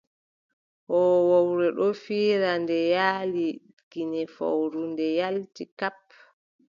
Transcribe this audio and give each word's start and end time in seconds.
Hoowowre 0.87 1.67
ɗon 1.77 1.93
fiira, 2.03 2.49
nde 2.63 2.77
yaali 2.95 3.45
kine 3.91 4.21
fowru, 4.35 4.81
nde 4.91 5.05
yaalti. 5.17 5.63
Kap! 5.79 5.99